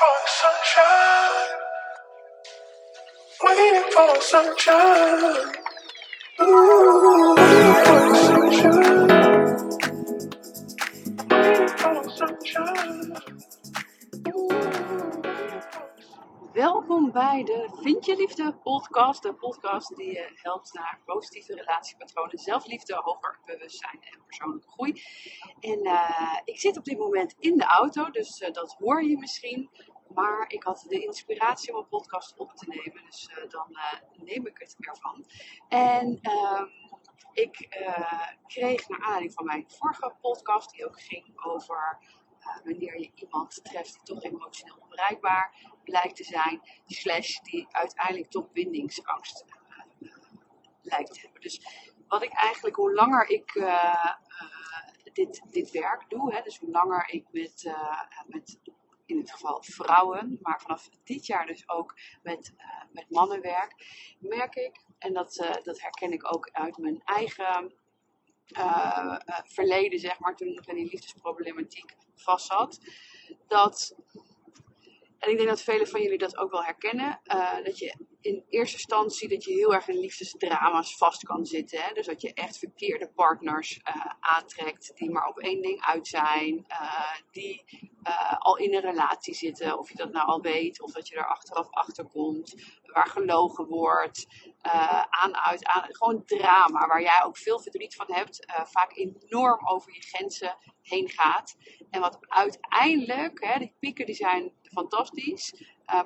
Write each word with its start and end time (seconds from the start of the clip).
for 0.00 0.16
sunshine. 0.40 1.60
Sunshine. 4.20 5.52
Ooh, 6.40 7.36
waiting 7.36 8.08
sunshine. 8.32 9.10
Sunshine. 12.16 13.00
Welkom 16.52 17.12
bij 17.12 17.44
de 17.44 17.68
Vind 17.82 18.06
je 18.06 18.16
Liefde 18.16 18.52
podcast. 18.62 19.22
De 19.22 19.34
podcast 19.34 19.96
die 19.96 20.12
je 20.12 20.30
helpt 20.34 20.72
naar 20.72 21.00
positieve 21.04 21.54
relatiepatronen, 21.54 22.38
zelfliefde, 22.38 22.94
hoger 22.94 23.38
bewustzijn 23.44 23.98
en 24.00 24.22
persoonlijke 24.26 24.68
groei. 24.68 25.02
En 25.60 25.80
eh, 25.84 26.38
ik 26.44 26.60
zit 26.60 26.76
op 26.76 26.84
dit 26.84 26.98
moment 26.98 27.34
in 27.38 27.56
de 27.56 27.64
auto, 27.64 28.10
dus 28.10 28.40
eh, 28.40 28.52
dat 28.52 28.76
hoor 28.78 29.04
je 29.04 29.18
misschien. 29.18 29.70
Maar 30.14 30.44
ik 30.48 30.62
had 30.62 30.84
de 30.88 31.04
inspiratie 31.04 31.72
om 31.72 31.78
een 31.78 31.88
podcast 31.88 32.36
op 32.36 32.52
te 32.52 32.68
nemen, 32.68 33.04
dus 33.04 33.28
eh, 33.28 33.50
dan 33.50 33.66
eh, 33.70 34.22
neem 34.24 34.46
ik 34.46 34.58
het 34.58 34.76
ervan. 34.78 35.24
En 35.68 36.18
ehm, 36.20 36.66
ik 37.32 37.60
eh, 37.60 38.28
kreeg 38.46 38.88
naar 38.88 39.00
aanleiding 39.00 39.32
van 39.32 39.44
mijn 39.44 39.64
vorige 39.68 40.14
podcast, 40.20 40.70
die 40.70 40.86
ook 40.86 41.00
ging 41.00 41.44
over 41.44 41.98
wanneer 42.64 43.00
je 43.00 43.10
iemand 43.14 43.64
treft 43.64 43.92
die 43.92 44.02
toch 44.02 44.22
emotioneel 44.22 44.76
onbereikbaar 44.80 45.54
blijkt 45.84 46.16
te 46.16 46.24
zijn, 46.24 46.60
slash 46.86 47.38
die 47.38 47.66
uiteindelijk 47.70 48.30
toch 48.30 48.52
bindingsangst 48.52 49.44
lijkt 50.82 51.12
te 51.12 51.20
hebben. 51.20 51.40
Dus 51.40 51.60
wat 52.08 52.22
ik 52.22 52.32
eigenlijk, 52.32 52.76
hoe 52.76 52.94
langer 52.94 53.28
ik 53.28 53.52
dit, 55.12 55.42
dit 55.50 55.70
werk 55.70 56.04
doe, 56.08 56.34
hè, 56.34 56.42
dus 56.42 56.58
hoe 56.58 56.70
langer 56.70 57.08
ik 57.10 57.26
met 57.32 57.70
in 59.10 59.18
het 59.18 59.30
geval 59.30 59.62
vrouwen, 59.62 60.38
maar 60.42 60.60
vanaf 60.60 60.88
dit 61.04 61.26
jaar 61.26 61.46
dus 61.46 61.68
ook 61.68 61.94
met, 62.22 62.54
eh, 62.56 62.66
met 62.92 63.10
mannen 63.10 63.40
werk, 63.40 63.74
merk 64.18 64.54
ik, 64.54 64.84
en 64.98 65.12
dat, 65.12 65.36
eh, 65.36 65.62
dat 65.62 65.80
herken 65.80 66.12
ik 66.12 66.34
ook 66.34 66.48
uit 66.52 66.78
mijn 66.78 67.00
eigen 67.04 67.74
eh, 68.50 69.16
verleden, 69.44 69.98
zeg 69.98 70.18
maar, 70.18 70.36
toen 70.36 70.48
ik 70.48 70.66
in 70.66 70.74
die 70.74 70.90
liefdesproblematiek 70.90 71.96
vast 72.14 72.46
zat, 72.46 72.80
dat, 73.46 73.96
en 75.18 75.30
ik 75.30 75.36
denk 75.36 75.48
dat 75.48 75.62
velen 75.62 75.88
van 75.88 76.02
jullie 76.02 76.18
dat 76.18 76.36
ook 76.36 76.50
wel 76.50 76.64
herkennen, 76.64 77.20
dat 77.64 77.78
je 77.78 77.94
in 78.20 78.44
eerste 78.48 78.76
instantie 78.76 79.28
dat 79.28 79.44
je 79.44 79.52
heel 79.52 79.74
erg 79.74 79.88
in 79.88 79.98
liefdesdrama's 79.98 80.96
vast 80.96 81.24
kan 81.24 81.46
zitten. 81.46 81.82
Hè? 81.82 81.92
Dus 81.94 82.06
dat 82.06 82.20
je 82.20 82.34
echt 82.34 82.58
verkeerde 82.58 83.10
partners 83.14 83.80
eh, 83.82 83.94
aantrekt 84.20 84.92
die 84.94 85.10
maar 85.10 85.26
op 85.26 85.38
één 85.38 85.62
ding 85.62 85.80
uit 85.80 86.08
zijn, 86.08 86.64
eh, 86.68 87.14
die 87.30 87.64
eh, 88.02 88.38
al 88.38 88.56
in 88.56 88.74
een 88.74 88.80
relatie 88.80 89.34
zitten, 89.34 89.78
of 89.78 89.90
je 89.90 89.96
dat 89.96 90.12
nou 90.12 90.26
al 90.26 90.40
weet, 90.40 90.82
of 90.82 90.92
dat 90.92 91.08
je 91.08 91.16
er 91.16 91.26
achteraf 91.26 91.70
achter 91.70 92.04
komt, 92.04 92.54
waar 92.82 93.06
gelogen 93.06 93.66
wordt, 93.66 94.26
aan, 95.10 95.36
uit, 95.36 95.66
aan, 95.66 95.84
gewoon 95.88 96.24
drama, 96.24 96.86
waar 96.86 97.02
jij 97.02 97.22
ook 97.24 97.36
veel 97.36 97.60
verdriet 97.60 97.94
van 97.94 98.06
hebt, 98.08 98.46
vaak 98.46 98.96
enorm 98.96 99.68
over 99.68 99.94
je 99.94 100.00
grenzen 100.00 100.56
heen 100.82 101.08
gaat. 101.08 101.56
En 101.90 102.00
wat 102.00 102.18
uiteindelijk, 102.20 103.44
hè, 103.44 103.58
die 103.58 103.74
pieken 103.78 104.06
die 104.06 104.14
zijn 104.14 104.52
fantastisch, 104.62 105.54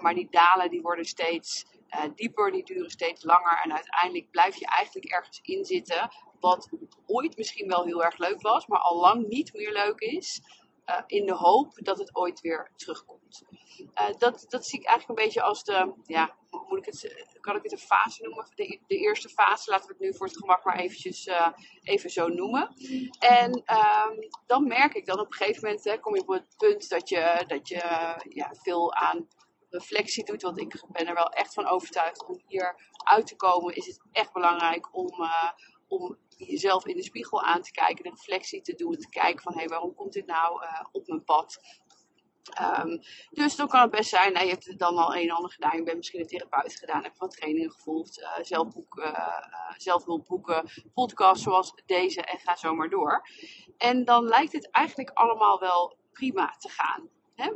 maar 0.00 0.14
die 0.14 0.30
dalen 0.30 0.70
die 0.70 0.82
worden 0.82 1.04
steeds 1.04 1.64
eh, 1.94 2.10
dieper, 2.14 2.50
die 2.52 2.64
duren 2.64 2.90
steeds 2.90 3.24
langer 3.24 3.60
en 3.64 3.72
uiteindelijk 3.72 4.30
blijf 4.30 4.56
je 4.56 4.66
eigenlijk 4.66 5.12
ergens 5.12 5.40
in 5.42 5.64
zitten 5.64 6.10
wat 6.40 6.68
ooit 7.06 7.36
misschien 7.36 7.68
wel 7.68 7.84
heel 7.84 8.04
erg 8.04 8.18
leuk 8.18 8.40
was, 8.42 8.66
maar 8.66 8.78
al 8.78 9.00
lang 9.00 9.26
niet 9.28 9.52
meer 9.54 9.72
leuk 9.72 10.00
is. 10.00 10.40
eh, 10.84 11.02
in 11.06 11.26
de 11.26 11.34
hoop 11.34 11.70
dat 11.74 11.98
het 11.98 12.14
ooit 12.16 12.40
weer 12.40 12.70
terugkomt. 12.76 13.42
Eh, 13.94 14.06
dat, 14.18 14.44
dat 14.48 14.66
zie 14.66 14.78
ik 14.80 14.86
eigenlijk 14.86 15.18
een 15.18 15.24
beetje 15.24 15.42
als 15.42 15.64
de, 15.64 15.92
ja, 16.06 16.36
moet 16.68 16.78
ik 16.78 16.84
het, 16.84 17.14
kan 17.40 17.56
ik 17.56 17.62
het 17.62 17.72
een 17.72 17.78
fase 17.78 18.22
noemen? 18.22 18.46
De, 18.54 18.80
de 18.86 18.96
eerste 18.96 19.28
fase, 19.28 19.70
laten 19.70 19.86
we 19.86 19.92
het 19.92 20.02
nu 20.02 20.14
voor 20.14 20.26
het 20.26 20.36
gemak 20.36 20.64
maar 20.64 20.78
eventjes 20.78 21.28
even 21.82 22.10
zo 22.10 22.28
noemen. 22.28 22.74
En 23.18 23.62
ehm, 23.64 24.18
dan 24.46 24.66
merk 24.66 24.94
ik 24.94 25.06
dan 25.06 25.20
op 25.20 25.26
een 25.26 25.32
gegeven 25.32 25.62
moment, 25.64 25.84
hè, 25.84 25.98
kom 26.00 26.14
je 26.14 26.20
op 26.20 26.28
het 26.28 26.54
punt 26.56 26.88
dat 26.88 27.08
je, 27.08 27.44
dat 27.46 27.68
je 27.68 27.82
ja, 28.28 28.54
veel 28.62 28.94
aan 28.94 29.28
reflectie 29.78 30.24
doet. 30.24 30.42
Want 30.42 30.60
ik 30.60 30.84
ben 30.88 31.06
er 31.06 31.14
wel 31.14 31.28
echt 31.28 31.54
van 31.54 31.66
overtuigd 31.66 32.26
om 32.26 32.42
hier 32.46 32.76
uit 33.04 33.26
te 33.26 33.36
komen, 33.36 33.74
is 33.74 33.86
het 33.86 34.00
echt 34.12 34.32
belangrijk 34.32 34.96
om, 34.96 35.22
eh, 35.22 35.50
om 35.88 36.18
jezelf 36.36 36.86
in 36.86 36.96
de 36.96 37.02
spiegel 37.02 37.42
aan 37.42 37.62
te 37.62 37.70
kijken, 37.70 38.04
de 38.04 38.10
reflectie 38.10 38.60
te 38.60 38.74
doen, 38.74 38.96
te 38.96 39.08
kijken 39.08 39.42
van 39.42 39.52
hé, 39.52 39.58
hey, 39.58 39.68
waarom 39.68 39.94
komt 39.94 40.12
dit 40.12 40.26
nou 40.26 40.62
eh, 40.62 40.80
op 40.92 41.06
mijn 41.06 41.24
pad? 41.24 41.58
Ehm, 42.44 42.98
dus 43.30 43.56
dan 43.56 43.68
kan 43.68 43.80
het 43.80 43.90
best 43.90 44.08
zijn, 44.08 44.32
nou, 44.32 44.44
je 44.44 44.50
hebt 44.50 44.78
dan 44.78 44.96
al 44.96 45.16
een 45.16 45.28
en 45.28 45.34
ander 45.34 45.50
gedaan, 45.50 45.76
je 45.76 45.82
bent 45.82 45.96
misschien 45.96 46.20
een 46.20 46.26
therapeut 46.26 46.76
gedaan, 46.76 47.02
heb 47.02 47.18
wat 47.18 47.30
trainingen 47.30 47.70
gevolgd, 47.70 48.20
eh, 48.22 48.30
zelfboek, 48.42 48.98
eh, 48.98 49.40
zelfhulpboeken, 49.76 50.68
podcasts 50.94 51.42
zoals 51.42 51.72
deze 51.86 52.22
en 52.22 52.38
ga 52.38 52.56
zo 52.56 52.74
maar 52.74 52.88
door. 52.88 53.28
En 53.76 54.04
dan 54.04 54.24
lijkt 54.24 54.52
het 54.52 54.70
eigenlijk 54.70 55.10
allemaal 55.10 55.60
wel 55.60 55.96
prima 56.12 56.54
te 56.58 56.68
gaan. 56.68 57.08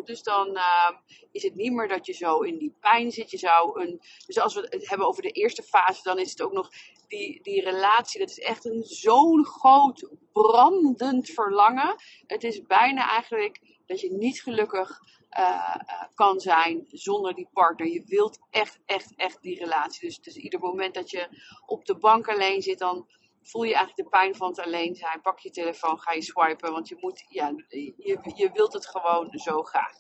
Dus 0.04 0.22
dan 0.22 0.56
ehm, 0.56 0.94
is 1.32 1.42
het 1.42 1.54
niet 1.54 1.72
meer 1.72 1.88
dat 1.88 2.06
je 2.06 2.12
zo 2.12 2.40
in 2.40 2.58
die 2.58 2.76
pijn 2.80 3.10
zit. 3.10 3.30
Je 3.30 3.38
zou 3.38 3.80
een, 3.80 4.00
dus 4.26 4.38
als 4.38 4.54
we 4.54 4.66
het 4.70 4.88
hebben 4.88 5.06
over 5.06 5.22
de 5.22 5.30
eerste 5.30 5.62
fase, 5.62 6.02
dan 6.02 6.18
is 6.18 6.30
het 6.30 6.42
ook 6.42 6.52
nog 6.52 6.70
die, 7.08 7.42
die 7.42 7.62
relatie. 7.62 8.20
Dat 8.20 8.30
is 8.30 8.38
echt 8.38 8.64
een 8.64 8.84
zo'n 8.84 9.44
groot 9.44 10.08
brandend 10.32 11.28
verlangen. 11.28 11.94
Het 12.26 12.44
is 12.44 12.62
bijna 12.62 13.10
eigenlijk 13.10 13.60
dat 13.86 14.00
je 14.00 14.12
niet 14.12 14.42
gelukkig 14.42 15.00
eh, 15.28 15.74
eh, 15.86 16.02
kan 16.14 16.40
zijn 16.40 16.84
zonder 16.88 17.34
die 17.34 17.48
partner. 17.52 17.86
Je 17.86 18.02
wilt 18.06 18.38
echt, 18.50 18.78
echt, 18.86 19.12
echt 19.16 19.42
die 19.42 19.58
relatie. 19.58 20.08
Dus, 20.08 20.20
dus 20.20 20.36
ieder 20.36 20.60
moment 20.60 20.94
dat 20.94 21.10
je 21.10 21.28
op 21.66 21.84
de 21.84 21.96
bank 21.96 22.28
alleen 22.28 22.62
zit, 22.62 22.78
dan 22.78 23.06
voel 23.50 23.62
je 23.62 23.74
eigenlijk 23.74 24.10
de 24.10 24.18
pijn 24.18 24.34
van 24.34 24.48
het 24.48 24.58
alleen 24.58 24.94
zijn. 24.94 25.20
Pak 25.20 25.38
je 25.38 25.50
telefoon, 25.50 26.00
ga 26.00 26.12
je 26.12 26.22
swipen, 26.22 26.72
want 26.72 26.88
je, 26.88 26.96
moet, 27.00 27.24
ja, 27.28 27.52
je, 27.68 28.32
je 28.34 28.50
wilt 28.52 28.72
het 28.72 28.86
gewoon 28.86 29.38
zo 29.38 29.62
graag. 29.62 29.92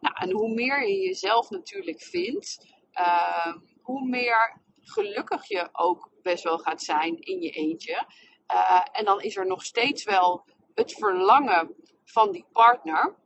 Nou, 0.00 0.14
en 0.18 0.30
hoe 0.32 0.54
meer 0.54 0.88
je 0.88 0.96
jezelf 0.96 1.50
natuurlijk 1.50 2.02
vindt, 2.02 2.66
ehm, 2.92 3.58
hoe 3.82 4.08
meer 4.08 4.60
gelukkig 4.80 5.48
je 5.48 5.68
ook 5.72 6.10
best 6.22 6.44
wel 6.44 6.58
gaat 6.58 6.82
zijn 6.82 7.20
in 7.20 7.40
je 7.40 7.50
eentje. 7.50 8.06
Eh, 8.46 8.82
en 8.92 9.04
dan 9.04 9.20
is 9.20 9.36
er 9.36 9.46
nog 9.46 9.64
steeds 9.64 10.04
wel 10.04 10.44
het 10.74 10.92
verlangen 10.92 11.74
van 12.04 12.32
die 12.32 12.46
partner. 12.52 13.16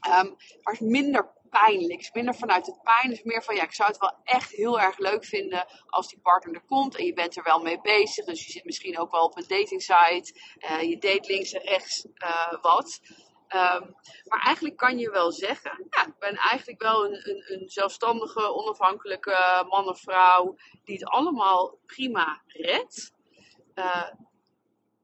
Ehm, 0.00 0.30
maar 0.62 0.76
minder 0.80 1.32
pijnlijk. 1.50 1.92
Het 1.92 2.00
is 2.00 2.12
minder 2.12 2.34
vanuit 2.34 2.66
het 2.66 2.82
pijn. 2.82 3.12
Is 3.12 3.22
meer 3.22 3.42
van 3.42 3.54
ja, 3.54 3.62
ik 3.62 3.74
zou 3.74 3.88
het 3.88 3.98
wel 3.98 4.16
echt 4.24 4.50
heel 4.50 4.80
erg 4.80 4.98
leuk 4.98 5.24
vinden 5.24 5.66
als 5.86 6.08
die 6.08 6.20
partner 6.20 6.54
er 6.54 6.64
komt. 6.66 6.96
En 6.96 7.04
je 7.04 7.12
bent 7.12 7.36
er 7.36 7.42
wel 7.42 7.60
mee 7.62 7.80
bezig. 7.80 8.24
Dus 8.24 8.46
je 8.46 8.52
zit 8.52 8.64
misschien 8.64 8.98
ook 8.98 9.10
wel 9.10 9.24
op 9.24 9.36
een 9.36 9.48
dating 9.48 9.82
site. 9.82 10.40
Eh, 10.58 10.82
je 10.82 10.98
date 10.98 11.32
links 11.32 11.52
en 11.52 11.62
rechts 11.62 12.06
eh, 12.14 12.52
wat. 12.60 13.00
Ehm, 13.48 13.90
maar 14.24 14.40
eigenlijk 14.44 14.76
kan 14.76 14.98
je 14.98 15.10
wel 15.10 15.32
zeggen, 15.32 15.86
ja, 15.90 16.06
ik 16.06 16.18
ben 16.18 16.34
eigenlijk 16.36 16.82
wel 16.82 17.04
een, 17.04 17.30
een, 17.30 17.52
een 17.52 17.68
zelfstandige, 17.68 18.54
onafhankelijke 18.54 19.64
man 19.68 19.88
of 19.88 20.00
vrouw 20.00 20.56
die 20.84 20.94
het 20.94 21.08
allemaal 21.08 21.78
prima 21.86 22.42
redt. 22.46 23.12
Eh, 23.74 24.10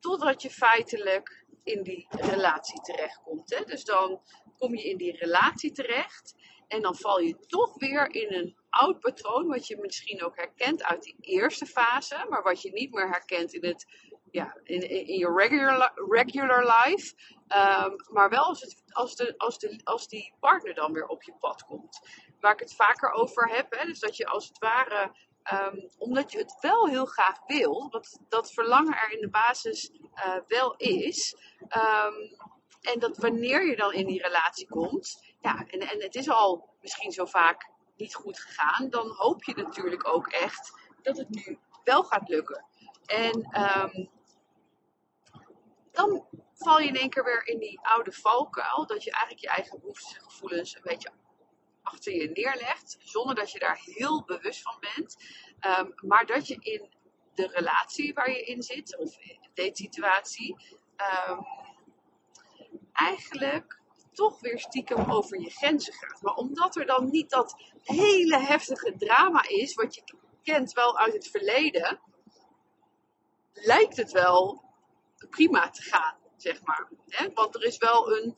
totdat 0.00 0.42
je 0.42 0.50
feitelijk 0.50 1.44
in 1.62 1.82
die 1.82 2.06
relatie 2.10 2.80
terechtkomt. 2.80 3.54
Hè? 3.54 3.64
Dus 3.64 3.84
dan 3.84 4.20
kom 4.58 4.74
je 4.74 4.82
in 4.82 4.96
die 4.96 5.16
relatie 5.16 5.72
terecht 5.72 6.34
en 6.68 6.82
dan 6.82 6.96
val 6.96 7.20
je 7.20 7.46
toch 7.46 7.74
weer 7.74 8.10
in 8.14 8.34
een 8.34 8.56
oud 8.70 9.00
patroon, 9.00 9.46
wat 9.46 9.66
je 9.66 9.78
misschien 9.80 10.22
ook 10.22 10.36
herkent 10.36 10.84
uit 10.84 11.02
die 11.02 11.16
eerste 11.20 11.66
fase, 11.66 12.26
maar 12.28 12.42
wat 12.42 12.62
je 12.62 12.72
niet 12.72 12.92
meer 12.92 13.08
herkent 13.08 13.52
in, 13.52 13.64
het, 13.64 13.86
ja, 14.30 14.56
in, 14.62 14.90
in, 14.90 15.18
je 15.18 15.32
regular, 15.32 15.92
regular 16.08 16.84
life. 16.84 17.14
Ehm, 17.48 17.90
maar 18.12 18.30
wel 18.30 18.44
als, 18.44 18.60
het, 18.60 18.82
als, 18.88 19.16
de, 19.16 19.34
als, 19.36 19.58
de, 19.58 19.80
als 19.84 20.08
die 20.08 20.34
partner 20.40 20.74
dan 20.74 20.92
weer 20.92 21.06
op 21.06 21.22
je 21.22 21.32
pad 21.40 21.64
komt. 21.64 22.00
Waar 22.40 22.52
ik 22.52 22.60
het 22.60 22.74
vaker 22.74 23.10
over 23.10 23.48
heb, 23.48 23.82
dus 23.86 23.98
dat 23.98 24.16
je 24.16 24.26
als 24.26 24.48
het 24.48 24.58
ware 24.58 25.12
Ehm, 25.46 25.78
omdat 25.98 26.32
je 26.32 26.38
het 26.38 26.56
wel 26.60 26.88
heel 26.88 27.06
graag 27.06 27.38
wil, 27.46 27.88
wat 27.90 28.20
dat 28.28 28.52
verlangen 28.52 28.96
er 28.96 29.12
in 29.12 29.20
de 29.20 29.28
basis 29.28 29.90
eh, 30.14 30.36
wel 30.46 30.74
is. 30.76 31.36
Ehm, 31.68 32.14
en 32.86 32.98
dat 32.98 33.16
wanneer 33.16 33.66
je 33.66 33.76
dan 33.76 33.92
in 33.92 34.06
die 34.06 34.22
relatie 34.22 34.68
komt, 34.68 35.34
ja, 35.40 35.66
en, 35.66 35.80
en 35.80 36.02
het 36.02 36.14
is 36.14 36.28
al 36.28 36.68
misschien 36.80 37.12
zo 37.12 37.24
vaak 37.24 37.70
niet 37.96 38.14
goed 38.14 38.40
gegaan, 38.40 38.90
dan 38.90 39.08
hoop 39.08 39.44
je 39.44 39.54
natuurlijk 39.54 40.08
ook 40.08 40.26
echt 40.26 40.72
dat 41.02 41.16
het 41.16 41.28
nu 41.28 41.58
wel 41.84 42.02
gaat 42.02 42.28
lukken. 42.28 42.64
En 43.06 43.42
ehm, 43.42 44.06
dan 45.92 46.26
val 46.54 46.80
je 46.80 46.88
in 46.88 46.96
één 46.96 47.10
keer 47.10 47.24
weer 47.24 47.46
in 47.46 47.58
die 47.58 47.80
oude 47.82 48.12
valkuil, 48.12 48.86
dat 48.86 49.04
je 49.04 49.10
eigenlijk 49.10 49.40
je 49.40 49.48
eigen 49.48 49.80
behoeftes 49.80 50.16
en 50.16 50.22
gevoelens 50.22 50.74
een 50.74 50.82
beetje 50.84 51.10
achter 51.82 52.12
je 52.12 52.30
neerlegt, 52.30 52.96
zonder 52.98 53.34
dat 53.34 53.52
je 53.52 53.58
daar 53.58 53.80
heel 53.84 54.24
bewust 54.24 54.62
van 54.62 54.76
bent. 54.80 55.16
Ehm, 55.58 55.90
maar 55.94 56.26
dat 56.26 56.46
je 56.46 56.56
in 56.60 56.90
de 57.34 57.46
relatie 57.46 58.14
waar 58.14 58.30
je 58.30 58.44
in 58.44 58.62
zit, 58.62 58.96
of 58.96 59.18
in 59.18 59.38
de 59.40 59.48
datesituatie, 59.54 60.56
ehm 60.96 61.40
eigenlijk 62.96 63.80
toch 64.12 64.40
weer 64.40 64.58
stiekem 64.58 65.12
over 65.12 65.40
je 65.40 65.50
grenzen 65.50 65.92
gaat. 65.92 66.22
Maar 66.22 66.34
omdat 66.34 66.76
er 66.76 66.86
dan 66.86 67.10
niet 67.10 67.30
dat 67.30 67.56
hele 67.82 68.38
heftige 68.38 68.94
drama 68.96 69.48
is, 69.48 69.74
wat 69.74 69.94
je 69.94 70.02
kent 70.42 70.72
wel 70.72 70.98
uit 70.98 71.12
het 71.12 71.28
verleden, 71.28 72.00
lijkt 73.52 73.96
het 73.96 74.12
wel 74.12 74.64
prima 75.30 75.70
te 75.70 75.82
gaan, 75.82 76.16
zeg 76.36 76.62
maar. 76.62 76.88
Want 77.34 77.54
er 77.54 77.64
is 77.64 77.78
wel 77.78 78.16
een, 78.16 78.36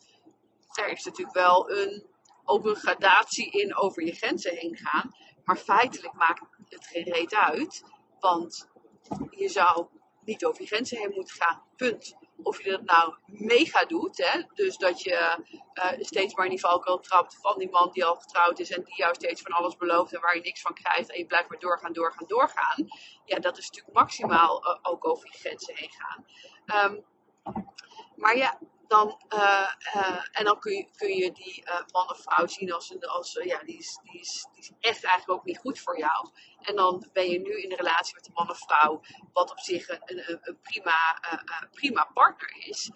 er 0.73 0.89
is 0.89 1.05
natuurlijk 1.05 1.37
wel 1.37 1.71
een, 1.71 2.07
ook 2.45 2.67
een 2.67 2.77
gradatie 2.77 3.51
in 3.51 3.77
over 3.77 4.05
je 4.05 4.13
grenzen 4.13 4.55
heen 4.55 4.77
gaan. 4.77 5.15
Maar 5.45 5.57
feitelijk 5.57 6.15
maakt 6.15 6.43
het 6.69 6.87
geen 6.87 7.13
reet 7.13 7.35
uit, 7.35 7.85
want 8.21 8.69
je 9.31 9.49
zou 9.49 9.87
niet 10.25 10.45
over 10.45 10.61
je 10.61 10.67
grenzen 10.67 10.99
heen 10.99 11.13
moeten 11.15 11.37
gaan. 11.37 11.63
Punt. 11.77 12.17
Of 12.43 12.63
je 12.63 12.71
dat 12.71 12.83
nou 12.85 13.15
mega 13.27 13.85
doet, 13.85 14.17
hè? 14.17 14.43
dus 14.55 14.77
dat 14.77 15.03
je 15.03 15.45
uh, 15.75 16.05
steeds 16.05 16.35
maar 16.35 16.45
in 16.45 16.51
die 16.51 16.61
valkuil 16.61 16.99
trapt 16.99 17.39
van 17.41 17.59
die 17.59 17.71
man 17.71 17.91
die 17.93 18.05
al 18.05 18.15
getrouwd 18.15 18.59
is 18.59 18.71
en 18.71 18.85
die 18.85 18.97
jou 18.97 19.15
steeds 19.15 19.43
van 19.43 19.53
alles 19.53 19.77
belooft 19.77 20.15
en 20.15 20.21
waar 20.21 20.35
je 20.35 20.41
niks 20.41 20.61
van 20.61 20.75
krijgt 20.75 21.11
en 21.11 21.19
je 21.19 21.27
blijft 21.27 21.49
maar 21.49 21.59
doorgaan, 21.59 21.93
doorgaan, 21.93 22.27
doorgaan. 22.27 22.87
Ja, 23.25 23.39
dat 23.39 23.59
is 23.59 23.67
natuurlijk 23.67 23.97
maximaal 23.97 24.67
uh, 24.67 24.79
ook 24.83 25.07
over 25.07 25.29
je 25.33 25.39
grenzen 25.39 25.75
heen 25.77 25.91
gaan. 25.91 26.25
Um, 26.93 27.05
maar 28.17 28.37
ja, 28.37 28.59
dan, 28.89 29.21
uh, 29.35 29.73
uh, 29.97 30.21
en 30.33 30.45
dan 30.45 30.61
kun 30.61 30.73
je, 30.73 30.89
kun 30.97 31.17
je 31.17 31.33
die 31.33 31.63
uh, 31.65 31.81
man 31.93 32.11
of 32.11 32.23
vrouw 32.23 32.47
zien 32.47 32.73
als, 32.73 33.01
als 33.01 33.33
ja, 33.43 33.63
die 33.63 33.79
is, 33.79 33.99
die, 34.03 34.21
is, 34.21 34.47
die 34.53 34.63
is 34.63 34.71
echt 34.81 35.05
eigenlijk 35.05 35.41
ook 35.41 35.45
niet 35.45 35.59
goed 35.59 35.81
voor 35.81 35.99
jou. 35.99 36.29
En 36.61 36.77
dan 36.77 37.09
ben 37.13 37.29
je 37.31 37.41
nu 37.41 37.63
in 37.63 37.71
een 37.71 37.77
relatie 37.77 38.15
met 38.15 38.27
een 38.27 38.33
man 38.35 38.51
of 38.51 38.59
vrouw, 38.59 39.01
wat 39.33 39.51
op 39.51 39.59
zich 39.59 39.89
een, 39.89 40.01
een, 40.31 40.39
een 40.41 40.59
prima, 41.71 42.11
partner 42.15 42.67
is. 42.67 42.91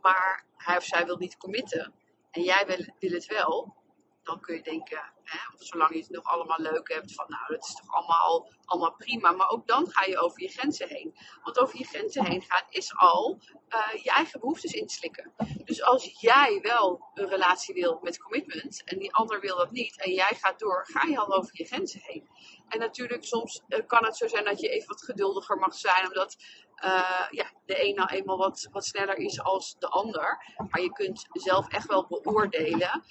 maar 0.00 0.46
hij 0.56 0.76
of 0.76 0.84
zij 0.84 1.06
wil 1.06 1.16
niet 1.16 1.36
committen. 1.36 1.94
En 2.30 2.42
jij 2.42 2.66
wil, 2.66 2.86
wil 2.98 3.10
het 3.10 3.26
wel 3.26 3.82
dan 4.24 4.40
kun 4.40 4.54
je 4.54 4.62
denken, 4.62 5.12
of 5.54 5.66
zolang 5.66 5.92
je 5.94 5.98
het 5.98 6.10
nog 6.10 6.24
allemaal 6.24 6.58
leuk 6.58 6.92
hebt, 6.92 7.14
van 7.14 7.26
nou, 7.28 7.42
dat 7.48 7.64
is 7.64 7.74
toch 7.74 7.94
allemaal, 7.94 8.48
allemaal 8.64 8.94
prima. 8.94 9.32
Maar 9.32 9.48
ook 9.48 9.66
dan 9.66 9.90
ga 9.90 10.04
je 10.04 10.18
over 10.18 10.42
je 10.42 10.48
grenzen 10.48 10.88
heen. 10.88 11.14
Want 11.42 11.58
over 11.58 11.78
je 11.78 11.84
grenzen 11.84 12.24
heen 12.24 12.42
gaan 12.42 12.64
is 12.68 12.96
al 12.96 13.38
uh, 13.68 14.02
je 14.02 14.10
eigen 14.10 14.40
behoeftes 14.40 14.72
inslikken. 14.72 15.32
Dus 15.64 15.82
als 15.82 16.20
jij 16.20 16.58
wel 16.62 17.10
een 17.14 17.28
relatie 17.28 17.74
wil 17.74 17.98
met 18.02 18.18
commitment 18.18 18.84
en 18.84 18.98
die 18.98 19.14
ander 19.14 19.40
wil 19.40 19.56
dat 19.56 19.70
niet 19.70 20.00
en 20.00 20.12
jij 20.12 20.38
gaat 20.40 20.58
door, 20.58 20.86
ga 20.90 21.08
je 21.08 21.18
al 21.18 21.34
over 21.34 21.50
je 21.52 21.64
grenzen 21.64 22.00
heen. 22.02 22.28
En 22.68 22.78
natuurlijk, 22.78 23.24
soms 23.24 23.62
uh, 23.68 23.86
kan 23.86 24.04
het 24.04 24.16
zo 24.16 24.28
zijn 24.28 24.44
dat 24.44 24.60
je 24.60 24.68
even 24.68 24.88
wat 24.88 25.04
geduldiger 25.04 25.56
mag 25.56 25.74
zijn, 25.74 26.06
omdat 26.06 26.36
uh, 26.84 27.26
ja, 27.30 27.50
de 27.66 27.88
een 27.88 27.94
nou 27.94 28.08
eenmaal 28.08 28.38
wat, 28.38 28.68
wat 28.70 28.84
sneller 28.84 29.16
is 29.16 29.42
als 29.42 29.76
de 29.78 29.88
ander. 29.88 30.54
Maar 30.70 30.80
je 30.80 30.92
kunt 30.92 31.26
zelf 31.32 31.68
echt 31.68 31.86
wel 31.86 32.06
beoordelen 32.06 33.04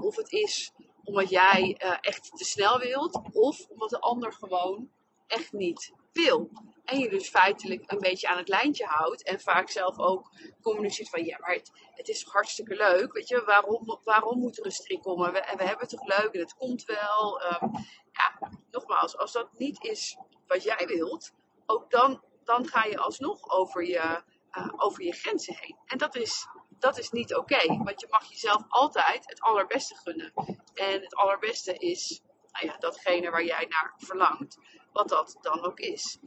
of 0.00 0.16
het 0.16 0.32
is 0.32 0.72
omdat 1.04 1.28
jij 1.28 1.80
uh, 1.84 1.96
echt 2.00 2.30
te 2.36 2.44
snel 2.44 2.78
wilt, 2.78 3.20
of 3.32 3.66
omdat 3.68 3.90
de 3.90 4.00
ander 4.00 4.32
gewoon 4.32 4.90
echt 5.26 5.52
niet 5.52 5.92
wil. 6.12 6.50
En 6.84 6.98
je 6.98 7.08
dus 7.08 7.28
feitelijk 7.28 7.92
een 7.92 7.98
beetje 7.98 8.28
aan 8.28 8.36
het 8.36 8.48
lijntje 8.48 8.84
houdt. 8.84 9.22
En 9.22 9.40
vaak 9.40 9.70
zelf 9.70 9.98
ook 9.98 10.30
communiceert 10.62 11.08
van 11.08 11.24
ja, 11.24 11.38
maar 11.38 11.58
het, 11.94 12.08
is 12.08 12.24
hartstikke 12.24 12.76
leuk. 12.76 13.12
Weet 13.12 13.28
je, 13.28 13.44
waarom, 13.44 13.98
waarom 14.04 14.38
moet 14.38 14.58
er 14.58 14.64
een 14.64 14.72
strik 14.72 15.02
komen? 15.02 15.26
En 15.26 15.32
we, 15.32 15.56
we 15.56 15.64
hebben 15.64 15.88
het 15.88 15.98
toch 15.98 16.18
leuk 16.18 16.32
en 16.32 16.40
het 16.40 16.54
komt 16.54 16.84
wel. 16.84 17.42
Um, 17.42 17.70
ja, 18.12 18.50
nogmaals, 18.70 19.16
als 19.16 19.32
dat 19.32 19.48
niet 19.58 19.84
is 19.84 20.16
wat 20.46 20.62
jij 20.62 20.86
wilt, 20.86 21.32
ook 21.66 21.90
dan, 21.90 22.22
dan 22.44 22.66
ga 22.66 22.84
je 22.84 22.98
alsnog 22.98 23.50
over 23.50 23.86
je, 23.86 24.22
uh, 24.52 24.72
over 24.76 25.04
je 25.04 25.12
grenzen 25.12 25.54
heen. 25.56 25.76
En 25.86 25.98
dat 25.98 26.16
is 26.16 26.46
dat 26.80 26.98
is 26.98 27.10
niet 27.10 27.34
oké. 27.36 27.66
Want 27.66 28.00
je 28.00 28.06
mag 28.10 28.28
jezelf 28.28 28.64
altijd 28.68 29.26
het 29.26 29.40
allerbeste 29.40 29.94
gunnen. 29.94 30.32
En 30.74 31.00
het 31.00 31.14
allerbeste 31.14 31.74
is 31.74 32.20
nou 32.52 32.66
ja, 32.66 32.76
datgene 32.78 33.30
waar 33.30 33.44
jij 33.44 33.66
naar 33.68 33.94
verlangt. 33.96 34.58
Wat 34.92 35.08
dat 35.08 35.38
dan 35.40 35.64
ook 35.64 35.78
is. 35.78 36.18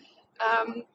Um, 0.66 0.86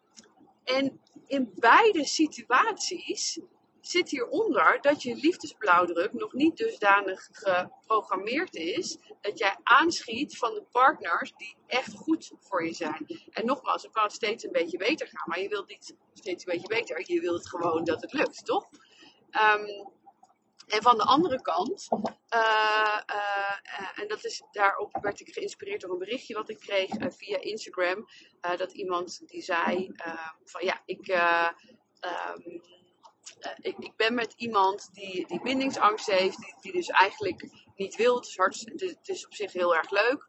en 0.65 1.01
in 1.27 1.53
beide 1.55 2.05
situaties 2.05 3.41
zit 3.81 4.11
hieronder 4.11 4.79
dat 4.81 5.03
je 5.03 5.15
liefdesblauwdruk 5.15 6.13
nog 6.13 6.33
niet 6.33 6.57
dusdanig 6.57 7.29
geprogrammeerd 7.33 8.55
is 8.55 8.99
dat 9.21 9.39
jij 9.39 9.57
aanschiet 9.63 10.39
van 10.39 10.55
de 10.55 10.63
partners 10.71 11.33
die 11.37 11.57
echt 11.67 11.95
goed 11.95 12.33
voor 12.41 12.65
je 12.65 12.75
zijn. 12.75 13.07
En 13.31 13.47
nogmaals, 13.47 13.83
dan 13.83 13.91
kan 13.91 14.03
het 14.03 14.13
steeds 14.13 14.45
een 14.45 14.53
beetje 14.53 14.79
beter 14.79 15.07
gaan, 15.07 15.29
maar 15.29 15.41
je 15.41 15.49
wilt 15.49 15.69
niet 15.69 15.97
steeds 16.13 16.47
een 16.47 16.53
beetje 16.53 16.69
beter, 16.69 17.13
je 17.13 17.21
wilt 17.21 17.39
het 17.39 17.49
gewoon 17.49 17.85
dat 17.85 18.01
het 18.01 18.13
lukt, 18.13 18.45
toch? 18.45 18.69
Um, 19.31 19.97
en 20.67 20.83
van 20.83 20.97
de 20.97 21.05
andere 21.05 21.41
kant, 21.41 21.89
uh, 22.35 23.01
uh, 23.11 24.01
en 24.01 24.09
dat 24.09 24.25
is, 24.25 24.43
daarop 24.51 24.99
werd 25.01 25.21
ik 25.21 25.33
geïnspireerd 25.33 25.81
door 25.81 25.91
een 25.91 25.99
berichtje 25.99 26.35
wat 26.35 26.51
ik 26.51 26.59
kreeg 26.59 26.91
via 26.99 27.41
Instagram. 27.41 28.09
dat 28.57 28.73
iemand 28.73 29.29
die 29.29 29.43
zei 29.43 29.93
van 30.45 30.65
ja, 30.65 30.83
ik, 30.85 31.09
um, 31.09 32.63
ik, 33.61 33.79
ik, 33.79 33.97
ben 33.97 34.15
met 34.15 34.35
iemand 34.37 34.89
die, 34.93 35.27
die 35.27 35.43
bindingsangst 35.43 36.07
heeft, 36.07 36.39
die, 36.39 36.55
die 36.61 36.73
dus 36.73 36.89
eigenlijk 36.89 37.49
niet 37.75 37.97
wil. 37.97 38.17
Het 38.17 39.09
is, 39.09 39.27
op 39.27 39.35
zich 39.35 39.53
heel 39.53 39.77
erg 39.77 39.91
leuk. 39.91 40.29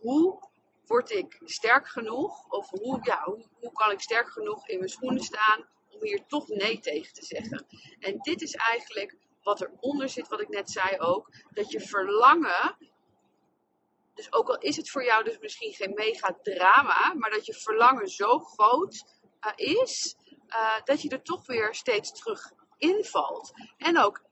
hoe 0.00 0.50
word 0.86 1.10
ik 1.10 1.40
sterk 1.44 1.88
genoeg? 1.88 2.46
Of 2.48 2.70
hoe, 2.70 2.98
ja, 3.02 3.22
hoe, 3.60 3.72
kan 3.72 3.90
ik 3.90 4.00
sterk 4.00 4.28
genoeg 4.28 4.68
in 4.68 4.78
mijn 4.78 4.90
schoenen 4.90 5.22
staan 5.22 5.68
hier 6.08 6.26
toch 6.26 6.48
nee 6.48 6.78
tegen 6.78 7.14
te 7.14 7.24
zeggen. 7.24 7.66
En 7.98 8.18
dit 8.18 8.42
is 8.42 8.54
eigenlijk 8.54 9.16
wat 9.42 9.60
eronder 9.60 10.08
zit, 10.08 10.28
wat 10.28 10.40
ik 10.40 10.48
net 10.48 10.70
zei 10.70 10.98
ook. 10.98 11.30
Dat 11.50 11.70
je 11.70 11.80
verlangen, 11.80 12.76
dus 14.14 14.32
ook 14.32 14.48
al 14.48 14.58
is 14.58 14.76
het 14.76 14.90
voor 14.90 15.04
jou 15.04 15.24
dus 15.24 15.38
misschien 15.38 15.72
geen 15.72 15.94
mega 15.94 16.38
drama, 16.42 17.14
maar 17.14 17.30
dat 17.30 17.46
je 17.46 17.54
verlangen 17.54 18.08
zo 18.08 18.38
groot 18.38 19.04
uh, 19.46 19.52
is, 19.80 20.16
uh, 20.48 20.82
dat 20.84 21.02
je 21.02 21.08
er 21.08 21.22
toch 21.22 21.46
weer 21.46 21.74
steeds 21.74 22.12
terug 22.12 22.52
invalt. 22.78 23.52
En 23.76 23.98
ook 23.98 24.22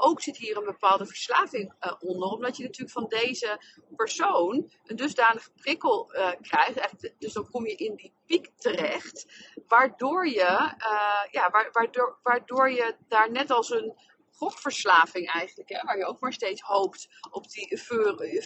ook 0.00 0.20
zit 0.20 0.36
hier 0.36 0.56
een 0.56 0.64
bepaalde 0.64 1.06
verslaving 1.06 1.74
uh, 1.80 1.92
onder, 1.98 2.28
omdat 2.28 2.56
je 2.56 2.62
natuurlijk 2.62 2.92
van 2.92 3.08
deze 3.08 3.60
persoon 3.96 4.70
een 4.84 4.96
dusdanige 4.96 5.50
prikkel 5.52 6.14
uh, 6.14 6.30
krijgt. 6.40 7.12
dus 7.18 7.32
dan 7.32 7.50
kom 7.50 7.66
je 7.66 7.74
in 7.74 7.94
die 7.94 8.14
piek 8.26 8.50
terecht, 8.56 9.26
waardoor 9.68 10.26
je, 10.28 10.74
uh, 10.78 11.22
ja, 11.30 11.50
waardoor, 11.72 12.18
waardoor 12.22 12.70
je 12.70 12.96
daar 13.08 13.30
net 13.30 13.50
als 13.50 13.70
een 13.70 13.94
gokverslaving 14.30 15.30
eigenlijk, 15.30 15.68
hè, 15.68 15.82
waar 15.82 15.98
je 15.98 16.06
ook 16.06 16.20
maar 16.20 16.32
steeds 16.32 16.60
hoopt 16.60 17.08
op 17.30 17.48
die 17.48 17.72
euforie, 17.72 18.42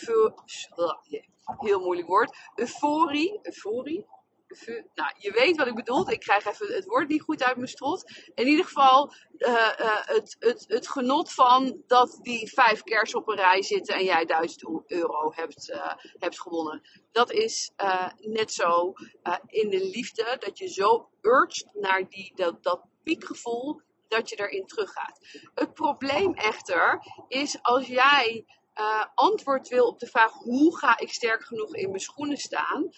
heel 1.44 1.81
moeilijk 1.81 2.08
woord, 2.08 2.37
euforie, 2.55 3.39
euforie, 3.43 4.06
nou, 4.94 5.13
je 5.19 5.32
weet 5.32 5.56
wat 5.56 5.67
ik 5.67 5.75
bedoel. 5.75 6.11
Ik 6.11 6.20
krijg 6.20 6.46
even 6.46 6.75
het 6.75 6.84
woord 6.84 7.08
niet 7.08 7.23
goed 7.23 7.43
uit 7.43 7.56
mijn 7.56 7.69
strot. 7.69 8.11
In 8.34 8.46
ieder 8.46 8.65
geval 8.65 9.13
uh, 9.39 9.53
uh, 9.53 10.06
het, 10.06 10.37
het, 10.39 10.65
het 10.69 10.89
genot 10.89 11.32
van 11.32 11.82
dat 11.87 12.19
die 12.23 12.53
vijf 12.53 12.82
kersen 12.82 13.19
op 13.19 13.29
een 13.29 13.37
rij 13.37 13.63
zitten 13.63 13.94
en 13.94 14.05
jij 14.05 14.25
1000 14.25 14.82
euro 14.87 15.32
hebt, 15.34 15.70
uh, 15.70 15.93
hebt 16.19 16.41
gewonnen. 16.41 16.82
Dat 17.13 17.32
is 17.32 17.73
net 18.17 18.53
zo 18.53 18.93
in 19.46 19.70
de 19.70 19.91
liefde, 19.93 20.37
dat 20.39 20.58
je 20.58 20.69
zo 20.69 21.08
urgt 21.20 21.67
naar 21.73 22.08
die, 22.08 22.32
dat, 22.34 22.63
dat 22.63 22.81
piekgevoel, 23.03 23.81
dat 24.08 24.29
je 24.29 24.37
erin 24.37 24.67
teruggaat. 24.67 25.19
Het 25.55 25.75
probleem 25.75 26.34
echter 26.34 27.01
is 27.29 27.63
als 27.63 27.87
jij 27.87 28.44
antwoord 29.15 29.69
wil 29.69 29.87
op 29.87 29.99
de 29.99 30.06
vraag 30.06 30.32
hoe 30.32 30.79
ga 30.79 30.99
ik 30.99 31.13
sterk 31.13 31.44
genoeg 31.44 31.75
in 31.75 31.89
mijn 31.89 32.01
schoenen 32.01 32.37
staan, 32.37 32.91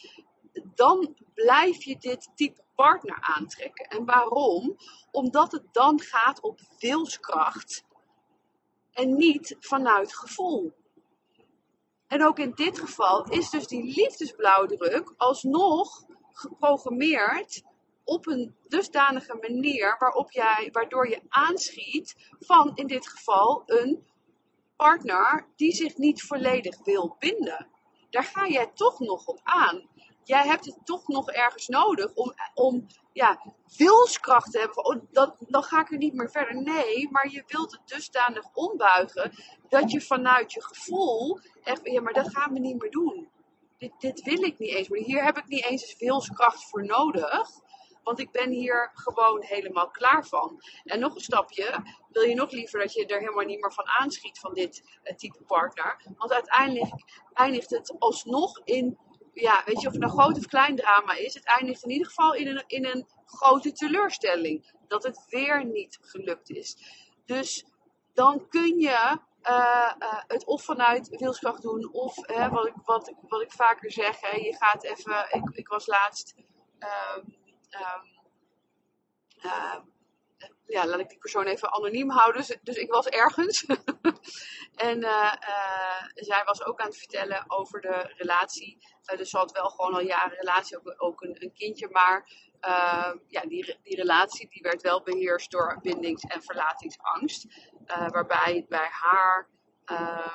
dan 0.75 1.17
blijf 1.35 1.85
je 1.85 1.97
dit 1.99 2.31
type 2.35 2.63
partner 2.75 3.19
aantrekken. 3.21 3.87
En 3.87 4.05
waarom? 4.05 4.77
Omdat 5.11 5.53
het 5.53 5.73
dan 5.73 6.01
gaat 6.01 6.41
op 6.41 6.61
wilskracht 6.79 7.85
en 8.93 9.17
niet 9.17 9.57
vanuit 9.61 10.17
gevoel. 10.17 10.73
En 12.07 12.27
ook 12.27 12.39
in 12.39 12.53
dit 12.55 12.79
geval 12.79 13.25
is 13.25 13.51
dus 13.51 13.67
die 13.67 13.85
liefdesblauwdruk 13.85 15.15
alsnog 15.17 16.05
geprogrammeerd 16.33 17.63
op 18.05 18.27
een 18.27 18.57
dusdanige 18.69 19.35
manier 19.41 19.97
waarop 19.99 20.31
jij, 20.31 20.69
waardoor 20.73 21.09
je 21.09 21.21
aanschiet 21.29 22.15
van 22.39 22.73
in 22.75 22.87
dit 22.87 23.09
geval 23.09 23.63
een 23.67 24.07
partner 24.77 25.47
die 25.57 25.73
zich 25.73 25.97
niet 25.97 26.23
volledig 26.23 26.85
wil 26.85 27.17
binden. 27.19 27.69
Daar 28.11 28.25
ga 28.25 28.49
jij 28.49 28.71
toch 28.75 28.99
nog 29.01 29.27
op 29.27 29.41
aan 29.43 29.89
jij 30.27 30.47
hebt 30.47 30.65
het 30.65 30.79
toch 30.85 31.09
nog 31.09 31.31
ergens 31.31 31.69
nodig 31.69 32.15
om, 32.15 32.35
om 32.55 32.87
ja, 33.13 33.43
wilskracht 33.77 34.53
te 34.53 34.59
hebben. 34.59 34.85
Oh, 34.85 35.03
dat, 35.11 35.37
dan 35.39 35.63
ga 35.63 35.81
ik 35.81 35.91
er 35.91 35.99
niet 35.99 36.15
meer 36.15 36.31
verder. 36.31 36.63
Nee, 36.63 37.09
maar 37.11 37.31
je 37.31 37.45
wilt 37.47 37.73
het 37.73 37.81
dusdanig 37.85 38.45
ombuigen 38.55 39.33
dat 39.69 39.91
je 39.91 40.01
vanuit 40.01 40.53
je 40.53 40.63
gevoel 40.63 41.41
echt, 41.63 41.81
ja, 41.83 42.01
maar 42.01 42.13
dat 42.13 42.37
gaan 42.37 42.53
we 42.53 42.59
niet 42.59 42.83
meer 42.83 42.91
doen. 42.91 43.29
Dit, 43.79 43.93
dit 43.99 44.23
wil 44.23 44.43
ik 44.43 44.59
niet 44.59 44.75
eens 44.75 44.89
meer. 44.89 45.03
Hier 45.03 45.25
heb 45.25 45.39
ik 45.39 45.47
niet 45.47 45.65
eens 45.65 45.97
wilskracht 45.99 46.65
voor 46.65 46.85
nodig. 46.85 47.51
Want 48.03 48.19
ik 48.19 48.31
ben 48.31 48.51
hier 48.51 48.91
gewoon 48.95 49.43
helemaal 49.43 49.91
klaar 49.91 50.27
van. 50.27 50.63
En 50.85 51.01
nog 51.01 51.15
een 51.15 51.21
stapje, 51.21 51.85
wil 52.09 52.23
je 52.23 52.35
nog 52.35 52.51
liever 52.51 52.81
dat 52.81 52.93
je 52.93 53.07
er 53.07 53.19
helemaal 53.19 53.45
niet 53.45 53.61
meer 53.61 53.73
van 53.73 53.89
aanschiet 53.89 54.39
van 54.39 54.55
dit 54.55 54.83
uh, 55.05 55.15
type 55.17 55.43
partner. 55.43 56.03
Want 56.17 56.33
uiteindelijk 56.33 56.93
eindigt 57.33 57.71
het 57.71 57.95
alsnog 57.99 58.61
in, 58.65 58.99
ja, 59.41 59.63
weet 59.65 59.81
je 59.81 59.87
of 59.87 59.93
het 59.93 60.03
nou 60.03 60.13
groot 60.13 60.37
of 60.39 60.47
klein 60.47 60.77
drama 60.77 61.13
is. 61.13 61.35
Het 61.35 61.45
eindigt 61.45 61.83
in 61.83 61.91
ieder 61.91 62.07
geval 62.07 62.35
in 62.35 62.47
een, 62.47 62.65
in 62.67 62.87
een 62.87 63.09
grote 63.27 63.73
teleurstelling. 63.73 64.73
Dat 64.89 65.03
het 65.03 65.27
weer 65.29 65.65
niet 65.65 65.99
gelukt 66.01 66.51
is. 66.51 66.77
Dus 67.25 67.67
dan 68.13 68.49
kun 68.49 68.79
je 68.79 69.19
uh, 69.43 69.93
uh, 69.99 70.23
het 70.27 70.45
of 70.45 70.63
vanuit 70.63 71.09
wilskracht 71.09 71.63
doen, 71.63 71.93
of 71.93 72.15
wat, 72.51 72.67
ik, 72.67 72.75
wat, 72.85 73.13
wat 73.29 73.43
ik 73.43 73.53
vaker 73.53 73.93
zeg, 73.93 74.21
je 74.21 74.57
gaat 74.59 74.85
even, 74.85 75.27
ik, 75.31 75.51
ik 75.53 75.69
was 75.69 75.87
laatst, 75.87 76.35
um, 76.79 77.35
um, 77.71 78.15
uh, 79.45 79.77
ja, 80.67 80.87
laat 80.87 81.01
ik 81.01 81.09
die 81.09 81.19
persoon 81.19 81.45
even 81.45 81.73
anoniem 81.73 82.11
houden, 82.11 82.41
dus, 82.47 82.59
dus 82.63 82.77
ik 82.77 82.91
was 82.91 83.07
ergens. 83.07 83.67
en 84.91 85.01
zij 86.15 86.43
was 86.45 86.65
ook 86.65 86.81
aan 86.81 86.87
het 86.87 86.99
vertellen 86.99 87.45
over 87.47 87.81
de 87.81 88.15
relatie, 88.17 88.79
dus 89.17 89.31
ze 89.31 89.37
had 89.37 89.53
wel 89.53 89.69
gewoon 89.69 89.95
al 89.95 90.01
jaren 90.01 90.39
relatie, 90.39 90.99
ook, 91.01 91.23
een, 91.23 91.43
een 91.43 91.53
kindje, 91.53 91.89
maar 91.91 92.29
ja, 93.27 93.41
die, 93.41 93.79
die 93.83 93.97
relatie 93.97 94.49
die 94.49 94.63
werd 94.63 94.83
wel 94.83 95.03
beheerst 95.03 95.51
door 95.51 95.79
bindings- 95.83 96.25
en 96.25 96.43
verlatingsangst. 96.43 97.47
Waarbij 97.87 98.67
bij 98.69 98.89
haar, 98.91 99.49
uh, 99.87 100.35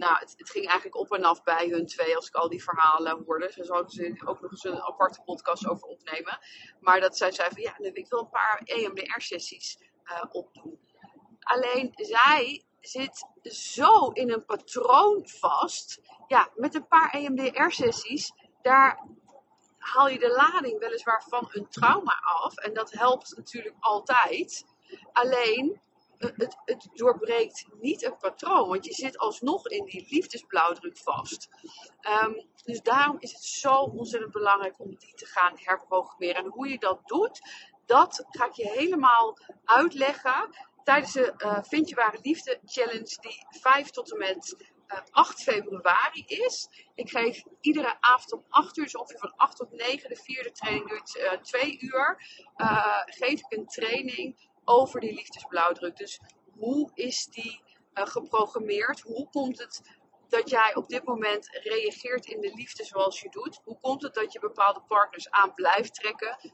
nou, 0.00 0.18
het, 0.18 0.50
ging 0.50 0.66
eigenlijk 0.66 0.96
op 0.96 1.12
en 1.12 1.24
af 1.24 1.42
bij 1.42 1.68
hun 1.68 1.86
twee 1.86 2.16
als 2.16 2.28
ik 2.28 2.34
al 2.34 2.48
die 2.48 2.62
verhalen 2.62 3.22
hoorde. 3.26 3.52
Ze 3.52 3.64
zouden 3.64 3.90
ze 3.90 4.22
ook 4.24 4.40
nog 4.40 4.50
eens 4.50 4.64
een 4.64 4.82
aparte 4.82 5.22
podcast 5.22 5.68
over 5.68 5.86
opnemen. 5.86 6.38
Maar 6.80 7.00
dat 7.00 7.16
zij 7.16 7.32
zei 7.32 7.48
van 7.52 7.62
ja, 7.62 7.78
ik 7.92 8.08
wil 8.08 8.18
een 8.18 8.28
paar 8.28 8.60
EMDR-sessies 8.64 9.78
uh, 10.04 10.22
opdoen. 10.30 10.78
Alleen 11.40 11.92
zij 11.94 12.64
zit 12.80 13.26
zo 13.42 14.08
in 14.08 14.30
een 14.30 14.44
patroon 14.44 15.22
vast. 15.28 16.00
Ja, 16.26 16.50
met 16.54 16.74
een 16.74 16.86
paar 16.86 17.10
EMDR-sessies, 17.10 18.32
daar 18.62 19.06
haal 19.78 20.08
je 20.08 20.18
de 20.18 20.32
lading 20.32 20.78
weliswaar 20.78 21.24
van 21.28 21.48
een 21.52 21.68
trauma 21.68 22.20
af. 22.22 22.56
En 22.56 22.74
dat 22.74 22.92
helpt 22.92 23.36
natuurlijk 23.36 23.76
altijd. 23.80 24.64
Alleen 25.12 25.80
het, 26.20 26.56
het, 26.64 26.88
doorbreekt 26.92 27.66
niet 27.80 28.02
een 28.02 28.16
patroon, 28.16 28.68
want 28.68 28.84
je 28.84 28.92
zit 28.92 29.18
alsnog 29.18 29.66
in 29.66 29.84
die 29.84 30.06
liefdesblauwdruk 30.10 30.98
vast. 30.98 31.48
Um, 32.24 32.46
dus 32.64 32.82
daarom 32.82 33.16
is 33.18 33.32
het 33.32 33.44
zo 33.44 33.74
ontzettend 33.74 34.32
belangrijk 34.32 34.78
om 34.78 34.94
die 34.94 35.14
te 35.14 35.26
gaan 35.26 35.52
herprogrammeren. 35.54 36.44
En 36.44 36.50
hoe 36.50 36.68
je 36.68 36.78
dat 36.78 37.00
doet, 37.04 37.40
dat 37.86 38.24
ga 38.30 38.46
ik 38.46 38.52
je 38.52 38.68
helemaal 38.68 39.38
uitleggen 39.64 40.50
tijdens 40.84 41.12
de 41.12 41.34
uh, 41.38 41.58
Vind 41.62 41.88
je 41.88 42.18
liefde 42.22 42.60
challenge 42.64 43.16
die 43.20 43.46
5 43.60 43.90
tot 43.90 44.12
en 44.12 44.18
met 44.18 44.54
uh, 44.58 44.98
eh, 44.98 45.04
8 45.10 45.42
februari 45.42 46.24
is. 46.26 46.68
Ik 46.94 47.10
geef 47.10 47.42
iedere 47.60 47.96
avond 48.00 48.32
om 48.32 48.44
8 48.48 48.76
uur, 48.76 48.84
dus 48.84 48.96
ongeveer 48.96 49.18
van 49.18 49.32
8 49.36 49.56
tot 49.56 49.70
9, 49.72 50.08
de 50.08 50.16
vierde 50.16 50.52
training 50.52 50.88
duurt 50.88 51.16
uh, 51.16 51.32
2 51.32 51.78
uur, 51.80 52.22
geef 53.04 53.40
ik 53.40 53.58
een 53.58 53.66
training 53.66 54.49
over 54.70 55.00
die 55.00 55.14
liefdesblauwdruk. 55.14 55.96
Dus 55.96 56.20
hoe 56.58 56.90
is 56.94 57.26
die 57.26 57.62
uh, 57.94 58.06
geprogrammeerd? 58.06 59.00
Hoe 59.00 59.28
komt 59.30 59.58
het 59.58 59.98
dat 60.28 60.50
jij 60.50 60.74
op 60.74 60.88
dit 60.88 61.04
moment 61.04 61.48
reageert 61.62 62.26
in 62.26 62.40
de 62.40 62.52
liefde 62.54 62.84
zoals 62.84 63.20
je 63.20 63.28
doet? 63.28 63.60
Hoe 63.64 63.78
komt 63.80 64.02
het 64.02 64.14
dat 64.14 64.32
je 64.32 64.38
bepaalde 64.38 64.80
partners 64.80 65.30
aan 65.30 65.54
blijft 65.54 65.94
trekken? 65.94 66.52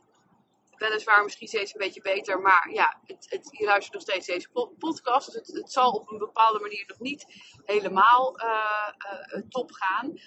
Weliswaar 0.76 1.24
misschien 1.24 1.48
steeds 1.48 1.74
een 1.74 1.80
beetje 1.80 2.00
beter, 2.00 2.40
maar 2.40 2.70
ja, 2.72 3.00
het, 3.04 3.26
het, 3.30 3.48
je 3.50 3.64
luistert 3.64 3.92
nog 3.92 4.02
steeds 4.02 4.26
deze 4.26 4.48
podcast. 4.78 5.26
Dus 5.26 5.34
het, 5.34 5.56
het, 5.56 5.72
zal 5.72 5.90
op 5.90 6.10
een 6.10 6.18
bepaalde 6.18 6.60
manier 6.60 6.84
nog 6.86 6.98
niet 6.98 7.24
helemaal 7.64 8.40
uh, 8.40 8.88
uh, 9.34 9.42
top 9.48 9.72
gaan. 9.72 10.20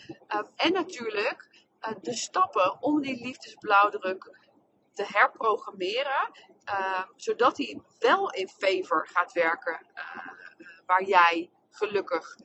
en 0.55 0.73
natuurlijk 0.73 1.67
de 2.01 2.15
stappen 2.15 2.81
om 2.81 3.01
die 3.01 3.23
liefdesblauwdruk 3.23 4.38
te 4.99 5.17
herprogrammeren, 5.17 6.31
uh, 6.65 7.03
zodat 7.15 7.57
hij 7.57 7.81
wel 7.99 8.31
in 8.31 8.49
favor 8.49 9.07
gaat 9.07 9.31
werken, 9.31 9.85
uh, 9.95 10.27
waar 10.85 11.03
jij 11.03 11.49
gelukkig 11.69 12.35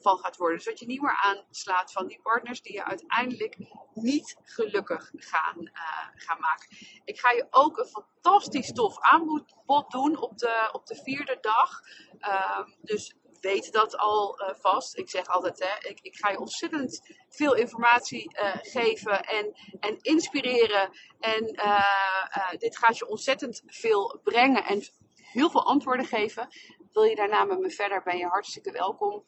van 0.00 0.18
gaat 0.18 0.36
worden. 0.36 0.60
Zodat 0.60 0.78
je 0.78 0.86
niet 0.86 1.02
meer 1.02 1.20
aanslaat 1.22 1.92
van 1.92 2.06
die 2.06 2.20
partners 2.22 2.62
die 2.62 2.72
je 2.72 2.84
uiteindelijk 2.84 3.56
niet 3.94 4.36
gelukkig 4.42 5.10
gaan, 5.14 5.60
uh, 5.60 6.08
gaan 6.14 6.40
maken. 6.40 6.68
Ik 7.04 7.18
ga 7.18 7.30
je 7.30 7.46
ook 7.50 7.78
een 7.78 7.86
fantastisch 7.86 8.72
tof 8.72 9.00
aanbod 9.00 9.90
doen 9.90 10.16
op 10.16 10.38
de, 10.38 10.68
op 10.72 10.86
de 10.86 10.96
vierde 10.96 11.38
dag. 11.40 11.80
Ehm, 12.18 12.70
dus 12.80 13.14
weet 13.44 13.72
dat 13.72 13.96
al 13.96 14.40
uh, 14.40 14.54
vast. 14.60 14.98
Ik 14.98 15.10
zeg 15.10 15.26
altijd, 15.26 15.58
hè, 15.58 15.88
ik, 15.88 15.98
ik 16.00 16.16
ga 16.16 16.30
je 16.30 16.38
ontzettend 16.38 17.00
veel 17.28 17.54
informatie 17.54 18.38
uh, 18.38 18.56
geven 18.60 19.24
en, 19.24 19.52
en 19.80 19.98
inspireren. 20.00 20.90
En 21.20 21.54
uh, 21.54 22.50
dit 22.58 22.78
gaat 22.78 22.98
je 22.98 23.08
ontzettend 23.08 23.62
veel 23.66 24.20
brengen 24.22 24.64
en 24.64 24.82
heel 25.14 25.50
veel 25.50 25.66
antwoorden 25.66 26.06
geven. 26.06 26.48
Wil 26.92 27.02
je 27.02 27.16
daarna 27.16 27.44
met 27.44 27.58
me 27.58 27.70
verder, 27.70 28.02
ben 28.02 28.16
je 28.16 28.26
hartstikke 28.26 28.72
welkom. 28.72 29.24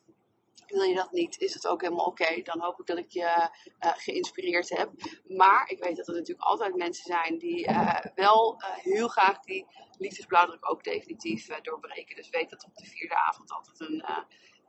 Wil 0.67 0.83
je 0.83 0.95
dat 0.95 1.13
niet, 1.13 1.39
is 1.39 1.55
het 1.55 1.67
ook 1.67 1.81
helemaal 1.81 2.05
oké. 2.05 2.43
Dan 2.43 2.61
hoop 2.61 2.81
ik 2.81 2.87
dat 2.87 2.99
ik 2.99 3.11
je 3.11 3.51
uh, 3.85 3.93
geïnspireerd 3.97 4.69
heb. 4.69 4.91
Maar 5.27 5.71
ik 5.71 5.83
weet 5.83 5.97
dat 5.97 6.09
er 6.09 6.15
natuurlijk 6.15 6.49
altijd 6.49 6.77
mensen 6.77 7.05
zijn 7.05 7.39
die 7.39 7.69
uh, 7.69 7.99
wel 8.15 8.63
uh, 8.63 8.71
heel 8.71 9.09
graag 9.09 9.41
die 9.41 9.67
liefdesblauwdruk 9.99 10.71
ook 10.71 10.85
definitief 10.85 11.47
doorbreken. 11.47 12.17
Dus 12.17 12.29
weet 12.29 12.51
dat 12.51 12.65
op 12.65 12.77
de 12.77 12.85
vierde 12.85 13.17
avond 13.17 13.53
altijd 13.53 13.81
een, 13.81 14.05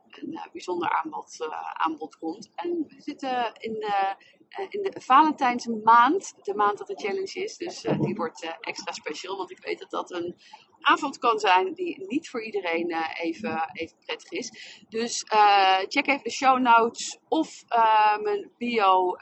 een 0.08 0.40
bijzonder 0.52 0.90
aanbod, 0.90 1.36
aanbod 1.72 2.18
komt. 2.18 2.50
En 2.54 2.84
we 2.88 3.02
zitten 3.02 3.52
in 3.54 3.86
in 4.68 4.82
de 4.82 5.00
Valentijnsmaand, 5.00 6.34
de 6.42 6.54
maand 6.54 6.78
dat 6.78 6.86
de 6.86 6.96
challenge 6.96 7.32
is. 7.32 7.56
Dus 7.56 7.80
die 7.80 8.14
wordt 8.14 8.56
extra 8.60 8.92
speciaal, 8.92 9.36
want 9.36 9.50
ik 9.50 9.58
weet 9.58 9.78
dat 9.78 9.90
dat 9.90 10.10
een 10.10 10.36
avond 10.80 11.18
kan 11.18 11.38
zijn 11.38 11.74
die 11.74 12.06
niet 12.06 12.28
voor 12.28 12.42
iedereen 12.42 12.92
even, 13.20 13.70
even 13.72 13.96
prettig 14.04 14.30
is. 14.30 14.80
Dus 14.88 15.24
check 15.88 16.06
even 16.06 16.22
de 16.22 16.30
show 16.30 16.58
notes 16.58 17.18
of 17.28 17.64
mijn 18.22 18.50
bio 18.58 19.16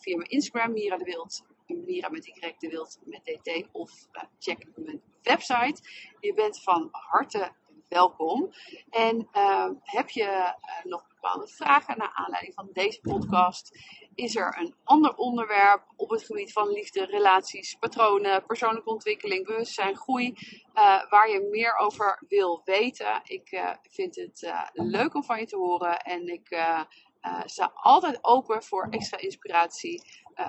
via 0.00 0.16
mijn 0.16 0.30
Instagram, 0.30 0.72
Mira 0.72 0.96
de 0.96 1.04
Wild. 1.04 1.48
Mira 1.66 2.08
met 2.08 2.26
Y 2.26 2.54
de 2.58 2.68
Wild 2.68 2.98
met 3.04 3.24
DT. 3.24 3.68
Of 3.72 3.90
check 4.38 4.66
mijn 4.74 5.02
website. 5.22 5.82
Je 6.20 6.34
bent 6.34 6.62
van 6.62 6.88
harte 6.90 7.52
welkom. 7.88 8.52
En 8.90 9.28
heb 9.82 10.08
je 10.08 10.54
nog 10.84 11.08
bepaalde 11.08 11.48
vragen 11.48 11.98
naar 11.98 12.12
aanleiding 12.14 12.54
van 12.54 12.68
deze 12.72 13.00
podcast? 13.00 13.78
Is 14.14 14.36
er 14.36 14.56
een 14.58 14.74
ander 14.84 15.14
onderwerp 15.14 15.82
op 15.96 16.10
het 16.10 16.24
gebied 16.24 16.52
van 16.52 16.68
liefde, 16.68 17.04
relaties, 17.04 17.74
patronen, 17.74 18.46
persoonlijke 18.46 18.90
ontwikkeling, 18.90 19.46
bewustzijn, 19.46 19.96
groei, 19.96 20.28
uh, 20.28 21.10
waar 21.10 21.30
je 21.30 21.48
meer 21.50 21.76
over 21.76 22.22
wil 22.28 22.62
weten. 22.64 23.20
Ik 23.24 23.52
uh, 23.52 23.70
vind 23.82 24.16
het 24.16 24.42
uh, 24.42 24.62
leuk 24.72 25.14
om 25.14 25.24
van 25.24 25.38
je 25.38 25.46
te 25.46 25.56
horen 25.56 25.98
en 25.98 26.28
ik 26.28 26.58
sta 27.44 27.70
altijd 27.74 28.18
open 28.24 28.62
voor 28.62 28.86
extra 28.90 29.18
inspiratie 29.18 30.02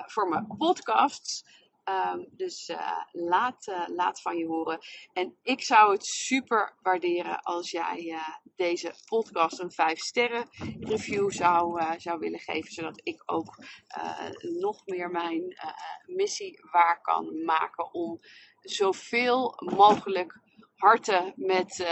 voor 0.06 0.28
mijn 0.28 0.46
podcasts. 0.58 1.44
Um, 1.84 2.28
dus 2.30 2.68
uh, 2.68 2.98
laat, 3.12 3.66
uh, 3.66 3.88
laat 3.88 4.20
van 4.20 4.36
je 4.36 4.46
horen. 4.46 4.78
En 5.12 5.36
ik 5.42 5.62
zou 5.62 5.92
het 5.92 6.04
super 6.06 6.74
waarderen 6.82 7.42
als 7.42 7.70
jij 7.70 8.04
uh, 8.04 8.28
deze 8.56 8.94
podcast 9.08 9.58
een 9.58 9.70
5 9.70 9.98
sterren 9.98 10.48
review 10.80 11.30
zou, 11.30 11.82
zou 12.00 12.18
willen 12.18 12.38
geven. 12.38 12.72
Zodat 12.72 13.00
ik 13.02 13.22
ook 13.26 13.64
nog 14.60 14.86
meer 14.86 15.10
mijn 15.10 15.56
missie 16.06 16.60
waar 16.70 17.00
kan 17.00 17.44
maken 17.44 17.92
om 17.92 18.20
zoveel 18.60 19.54
mogelijk 19.74 20.40
harten 20.74 21.32
met 21.36 21.86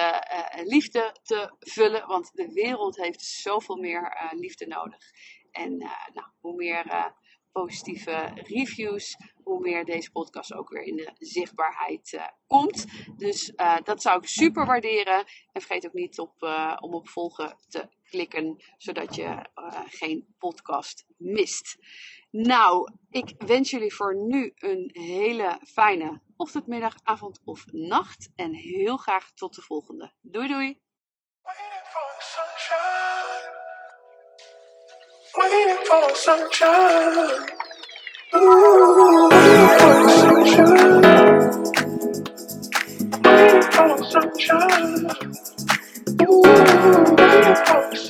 liefde 0.65 1.15
te 1.23 1.55
vullen. 1.59 2.07
Want 2.07 2.31
de 2.35 2.53
wereld 2.53 2.97
heeft 2.97 3.23
zoveel 3.23 3.77
meer 3.77 4.31
liefde 4.31 4.67
nodig. 4.67 5.11
En 5.51 5.77
nou, 6.13 6.27
hoe 6.41 6.55
meer 6.55 7.13
positieve 7.53 8.31
reviews, 8.35 9.17
hoe 9.45 9.61
meer 9.61 9.85
deze 9.85 10.11
podcast 10.11 10.53
ook 10.53 10.71
weer 10.71 10.83
in 10.83 10.97
de 10.97 11.13
zichtbaarheid 11.19 12.13
uh, 12.13 12.27
komt. 12.47 12.87
Dus 13.17 13.53
uh, 13.57 13.77
dat 13.83 14.03
zou 14.03 14.19
ik 14.19 14.29
super 14.29 14.67
waarderen. 14.67 15.25
En 15.53 15.61
vergeet 15.61 15.87
ook 15.87 15.93
niet 15.93 16.19
op, 16.19 16.43
uh, 16.43 16.77
om 16.81 16.95
op 16.95 17.09
volgen 17.09 17.57
te 17.69 17.89
klikken, 18.11 18.65
zodat 18.77 19.15
je 19.15 19.47
geen 19.89 20.35
podcast 20.39 21.07
mist. 21.17 21.79
Nou, 22.31 22.93
ik 23.11 23.35
wens 23.39 23.71
jullie 23.71 23.95
voor 23.95 24.17
nu 24.17 24.53
een 24.55 24.91
hele 24.93 25.61
fijne 25.67 26.21
ochtend, 26.37 26.67
middag, 26.67 26.95
avond 27.03 27.41
of 27.45 27.65
nacht. 27.73 28.31
En 28.35 28.55
heel 28.55 28.97
graag 28.97 29.33
tot 29.33 29.55
de 29.55 29.63
volgende. 29.63 30.13
Doei 30.21 30.49
doei! 30.49 30.81
waiting 35.41 35.87
for 35.89 36.17
sunshine. 36.17 37.49
Ooh, 38.37 39.31
waiting 39.33 39.79
for 39.81 40.11
sunshine. 40.11 41.03
Waiting 43.25 43.63
for 43.73 44.05
sunshine. 44.05 45.11
Ooh, 46.23 46.43
waiting 46.43 47.57
for 47.67 47.97
sunshine. 47.97 48.10